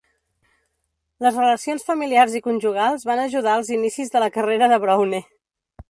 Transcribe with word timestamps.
Les 1.25 1.35
relacions 1.41 1.85
familiars 1.89 2.39
i 2.39 2.43
conjugals 2.47 3.07
van 3.11 3.23
ajudar 3.27 3.59
els 3.61 3.71
inicis 3.79 4.15
de 4.17 4.25
la 4.27 4.35
carrera 4.39 4.73
de 4.75 4.85
Browne. 4.87 5.23